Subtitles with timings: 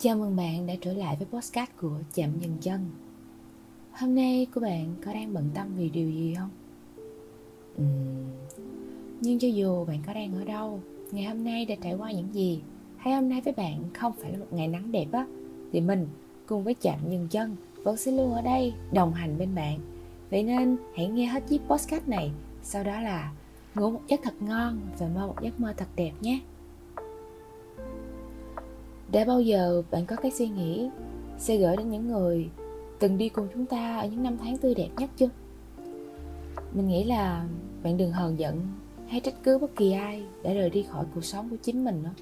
[0.00, 2.80] Chào mừng bạn đã trở lại với podcast của Chạm Dừng Chân.
[3.92, 6.50] Hôm nay của bạn có đang bận tâm vì điều gì không?
[7.82, 8.30] Uhm,
[9.20, 10.80] nhưng cho dù bạn có đang ở đâu
[11.10, 12.60] Ngày hôm nay đã trải qua những gì
[12.96, 15.26] Hay hôm nay với bạn không phải là một ngày nắng đẹp á
[15.72, 16.08] Thì mình
[16.46, 19.78] cùng với Chạm Dừng Chân Vẫn sẽ luôn ở đây đồng hành bên bạn.
[20.30, 22.30] Vậy nên hãy nghe hết chiếc podcast này
[22.62, 23.32] Sau đó là
[23.74, 26.40] ngủ một giấc thật ngon Và mơ một giấc mơ thật đẹp nhé
[29.12, 30.88] đã bao giờ bạn có cái suy nghĩ
[31.38, 32.48] sẽ gửi đến những người
[32.98, 35.28] từng đi cùng chúng ta ở những năm tháng tươi đẹp nhất chưa?
[36.72, 37.44] Mình nghĩ là
[37.82, 38.66] bạn đừng hờn giận
[39.08, 42.02] hay trách cứ bất kỳ ai đã rời đi khỏi cuộc sống của chính mình
[42.02, 42.14] nữa.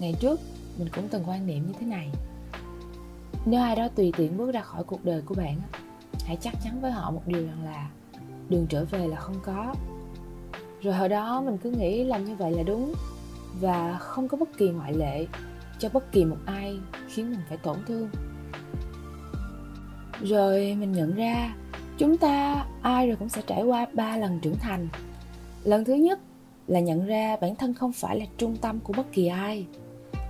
[0.00, 0.40] Ngày trước,
[0.78, 2.10] mình cũng từng quan niệm như thế này.
[3.46, 5.60] Nếu ai đó tùy tiện bước ra khỏi cuộc đời của bạn
[6.24, 7.90] hãy chắc chắn với họ một điều rằng là
[8.48, 9.74] đường trở về là không có.
[10.82, 12.94] Rồi hồi đó mình cứ nghĩ làm như vậy là đúng
[13.60, 15.26] và không có bất kỳ ngoại lệ
[15.78, 18.10] cho bất kỳ một ai khiến mình phải tổn thương.
[20.22, 21.54] Rồi mình nhận ra
[21.98, 24.88] chúng ta ai rồi cũng sẽ trải qua ba lần trưởng thành.
[25.64, 26.18] Lần thứ nhất
[26.66, 29.66] là nhận ra bản thân không phải là trung tâm của bất kỳ ai.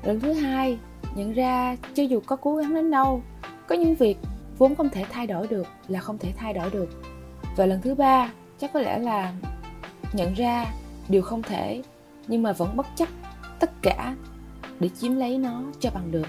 [0.05, 0.79] Lần thứ hai,
[1.17, 3.23] nhận ra cho dù có cố gắng đến đâu,
[3.69, 4.19] có những việc
[4.59, 6.89] vốn không thể thay đổi được là không thể thay đổi được.
[7.57, 9.35] Và lần thứ ba, chắc có lẽ là
[10.13, 10.67] nhận ra
[11.09, 11.83] điều không thể
[12.29, 13.09] nhưng mà vẫn bất chấp
[13.61, 14.17] tất cả
[14.81, 16.27] để chiếm lấy nó cho bằng được.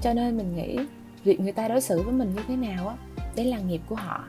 [0.00, 0.78] Cho nên mình nghĩ
[1.24, 2.96] việc người ta đối xử với mình như thế nào á,
[3.36, 4.24] đấy là nghiệp của họ.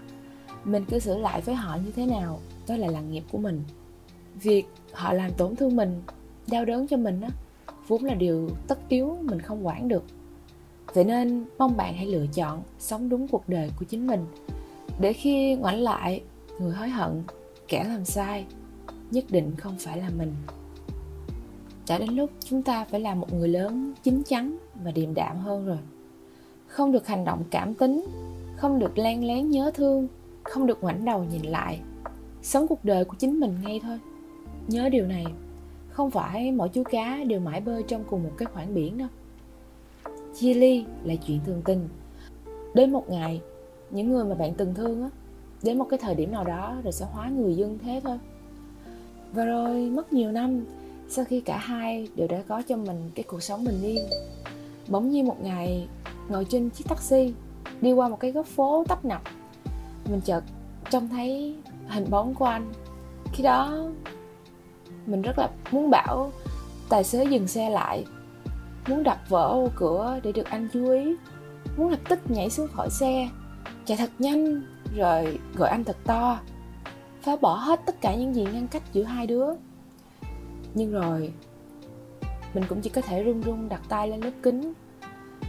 [0.64, 3.64] Mình cư xử lại với họ như thế nào, đó là là nghiệp của mình.
[4.36, 6.02] Việc họ làm tổn thương mình,
[6.48, 7.30] đau đớn cho mình á,
[7.88, 10.04] vốn là điều tất yếu, mình không quản được.
[10.94, 14.26] Vậy nên mong bạn hãy lựa chọn sống đúng cuộc đời của chính mình.
[15.00, 16.22] Để khi ngoảnh lại,
[16.60, 17.24] người hối hận,
[17.68, 18.46] kẻ làm sai,
[19.12, 20.36] nhất định không phải là mình
[21.90, 25.38] đã đến lúc chúng ta phải là một người lớn, chín chắn và điềm đạm
[25.40, 25.78] hơn rồi.
[26.68, 28.06] Không được hành động cảm tính,
[28.56, 30.08] không được len lén nhớ thương,
[30.44, 31.80] không được ngoảnh đầu nhìn lại.
[32.42, 34.00] Sống cuộc đời của chính mình ngay thôi.
[34.68, 35.26] Nhớ điều này,
[35.90, 39.08] không phải mỗi chú cá đều mãi bơi trong cùng một cái khoảng biển đâu.
[40.36, 41.90] Chia ly là chuyện thường tình.
[42.74, 43.42] Đến một ngày,
[43.90, 45.10] những người mà bạn từng thương á,
[45.64, 48.20] đến một cái thời điểm nào đó rồi sẽ hóa người dưng thế thôi.
[49.34, 50.66] Và rồi mất nhiều năm
[51.10, 54.06] sau khi cả hai đều đã có cho mình cái cuộc sống bình yên,
[54.88, 55.88] bỗng nhiên một ngày,
[56.30, 57.34] ngồi trên chiếc taxi,
[57.82, 59.22] đi qua một cái góc phố tấp nập.
[60.10, 60.44] Mình chợt
[60.90, 61.56] trông thấy
[61.88, 62.72] hình bóng của anh.
[63.34, 63.90] Khi đó,
[65.06, 66.32] mình rất là muốn bảo
[66.90, 68.06] tài xế dừng xe lại,
[68.88, 71.16] muốn đập vỡ ô cửa để được anh chú ý,
[71.78, 73.30] muốn lập tức nhảy xuống khỏi xe.
[73.86, 74.62] Chạy thật nhanh,
[74.96, 76.40] rồi gọi anh thật to,
[77.22, 79.46] phá bỏ hết tất cả những gì ngăn cách giữa hai đứa
[80.74, 81.32] nhưng rồi,
[82.54, 84.74] mình cũng chỉ có thể run run đặt tay lên lớp kính,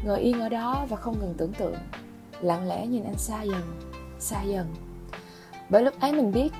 [0.05, 1.75] ngồi yên ở đó và không ngừng tưởng tượng.
[2.41, 3.63] Lặng lẽ nhìn anh xa dần
[4.19, 4.67] xa dần.
[5.71, 6.53] Bởi lúc ấy mình biết,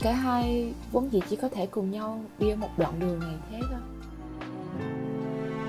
[0.00, 3.34] cả hai vốn dĩ chỉ có thể cùng nhau đi ở một đoạn đường này
[3.50, 3.80] thế thôi.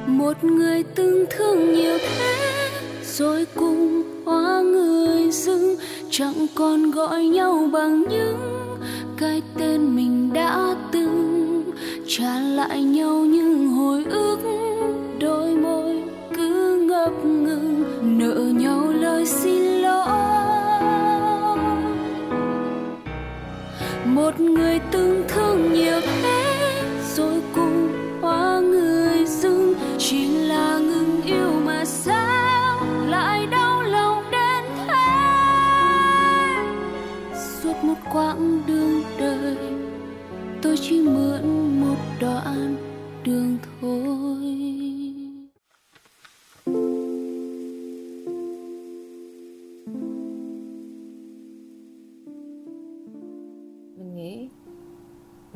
[0.07, 2.69] Một người từng thương nhiều thế,
[3.03, 5.75] rồi cùng hóa người dưng,
[6.09, 8.37] chẳng còn gọi nhau bằng những
[9.17, 9.41] cái
[12.59, 14.39] lại nhau những hồi ức
[15.19, 16.03] đôi môi
[16.35, 17.83] cứ ngập ngừng,
[18.19, 20.07] nợ nhau lời xin lỗi.
[24.05, 26.81] Một người từng thương nhiều thế,
[27.15, 27.89] rồi cùng
[28.21, 34.93] hóa người dưng chỉ là ngừng yêu mà sao lại đau lòng đến thế?
[37.33, 38.78] Suốt một quãng đường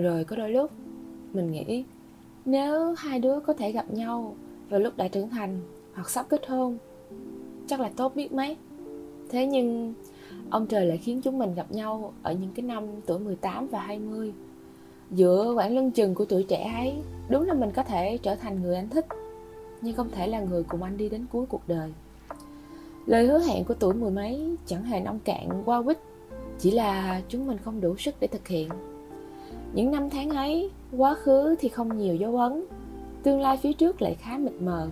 [0.03, 0.71] rồi có đôi lúc
[1.33, 1.83] mình nghĩ,
[2.45, 4.35] nếu hai đứa có thể gặp nhau
[4.69, 5.59] vào lúc đã trưởng thành
[5.93, 6.77] hoặc sắp kết hôn,
[7.67, 8.57] chắc là tốt biết mấy.
[9.29, 9.93] Thế nhưng
[10.49, 13.79] ông trời lại khiến chúng mình gặp nhau ở những cái năm tuổi 18 và
[13.79, 14.33] 20
[15.11, 16.93] giữa quãng lưng chừng của tuổi trẻ ấy,
[17.29, 19.05] đúng là mình có thể trở thành người anh thích,
[19.81, 21.93] nhưng không thể là người cùng anh đi đến cuối cuộc đời.
[23.05, 25.97] Lời hứa hẹn của tuổi mười mấy chẳng hề nông cạn, qua quýt,
[26.59, 28.69] chỉ là chúng mình không đủ sức để thực hiện
[29.73, 32.65] những năm tháng ấy, quá khứ thì không nhiều dấu ấn,
[33.23, 34.87] tương lai phía trước lại khá mịt mờ.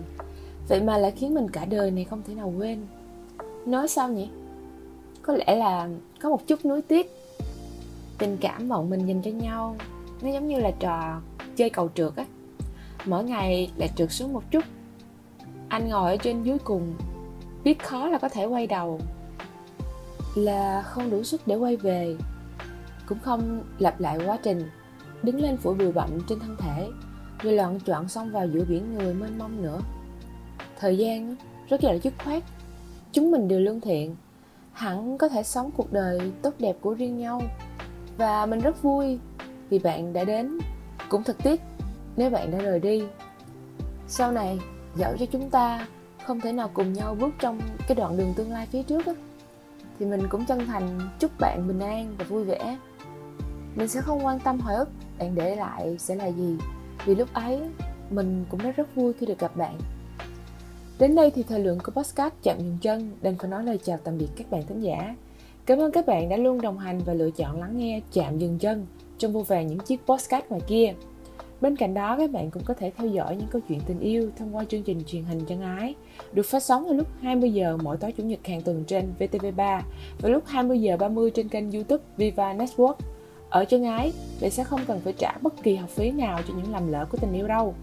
[0.68, 2.86] Vậy mà lại khiến mình cả đời này không thể nào quên.
[3.66, 4.28] Nói sao nhỉ?
[5.22, 5.88] Có lẽ là
[6.20, 7.10] có một chút nuối tiếc.
[8.18, 9.76] Tình cảm bọn mình dành cho nhau,
[10.22, 11.20] nó giống như là trò
[11.56, 12.24] chơi cầu trượt á.
[13.04, 14.64] Mỗi ngày lại trượt xuống một chút.
[15.68, 16.94] Anh ngồi ở trên dưới cùng,
[17.64, 19.00] biết khó là có thể quay đầu,
[20.34, 22.16] là không đủ sức để quay về
[23.06, 24.70] cũng không lặp lại quá trình,
[25.22, 26.88] đứng lên phủ bụi bặm trên thân thể,
[27.42, 29.80] rồi loạn chọn xông vào giữa biển người mênh mông nữa.
[30.78, 31.36] Thời gian
[31.68, 32.42] rất là dứt khoát,
[33.12, 34.16] chúng mình đều lương thiện,
[34.72, 37.42] hẳn có thể sống cuộc đời tốt đẹp của riêng nhau.
[38.16, 39.18] Và mình rất vui
[39.70, 40.58] vì bạn đã đến.
[41.08, 41.60] Cũng thật tiếc,
[42.16, 43.02] nếu bạn đã rời đi,
[44.08, 44.58] sau này
[44.96, 45.86] dẫu cho chúng ta
[46.26, 49.12] không thể nào cùng nhau bước trong cái đoạn đường tương lai phía trước á,
[49.98, 52.78] thì mình cũng chân thành chúc bạn bình an và vui vẻ
[53.74, 54.88] mình sẽ không quan tâm hồi ức
[55.18, 56.56] bạn để lại sẽ là gì?
[57.06, 57.60] Vì lúc ấy
[58.10, 59.78] mình cũng đã rất vui khi được gặp bạn.
[60.98, 63.98] Đến đây thì thời lượng của podcast chạm dừng chân đành phải nói lời chào
[64.04, 65.16] tạm biệt các bạn thính giả.
[65.66, 68.58] Cảm ơn các bạn đã luôn đồng hành và lựa chọn lắng nghe chạm dừng
[68.58, 68.86] chân
[69.18, 70.94] trong vô vàng những chiếc podcast ngoài kia.
[71.60, 74.30] Bên cạnh đó, các bạn cũng có thể theo dõi những câu chuyện tình yêu
[74.38, 75.94] thông qua chương trình truyền hình chân ái,
[76.32, 79.80] được phát sóng vào lúc 20 giờ mỗi tối chủ nhật hàng tuần trên VTV3
[80.20, 82.94] và lúc 20 giờ 30 trên kênh YouTube Viva Network.
[83.52, 86.54] Ở chân ái, bạn sẽ không cần phải trả bất kỳ học phí nào cho
[86.56, 87.74] những lầm lỡ của tình yêu đâu.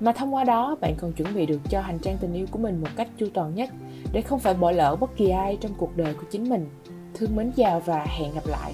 [0.00, 2.58] Mà thông qua đó, bạn còn chuẩn bị được cho hành trang tình yêu của
[2.58, 3.70] mình một cách chu toàn nhất
[4.12, 6.68] để không phải bỏ lỡ bất kỳ ai trong cuộc đời của chính mình.
[7.14, 8.72] Thương mến chào và hẹn gặp lại.